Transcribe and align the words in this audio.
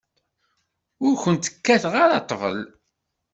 Ur 1.05 1.15
kent-kkateɣ 1.23 1.93
ara 2.03 2.23
ṭṭbel. 2.23 2.57